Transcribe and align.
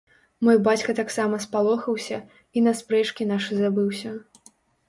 Мой 0.45 0.55
бацька 0.67 0.95
таксама 0.99 1.39
спалохаўся, 1.43 2.19
і 2.57 2.65
на 2.69 2.75
спрэчкі 2.81 3.31
нашы 3.33 3.63
забыўся. 3.63 4.19